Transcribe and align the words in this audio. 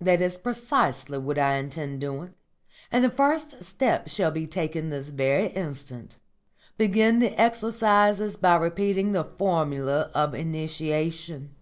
"That 0.00 0.20
is 0.20 0.38
precisely 0.38 1.18
what 1.18 1.38
I 1.38 1.54
intend 1.54 2.00
doing, 2.00 2.34
and 2.90 3.04
the 3.04 3.08
first 3.08 3.62
step 3.62 4.08
shall 4.08 4.32
be 4.32 4.44
taken 4.44 4.90
this 4.90 5.10
very 5.10 5.50
instant. 5.50 6.18
Begin 6.76 7.20
the 7.20 7.40
exercises 7.40 8.36
by 8.36 8.56
repeating 8.56 9.12
the 9.12 9.22
Formula 9.22 10.10
of 10.16 10.34
Initiation. 10.34 11.54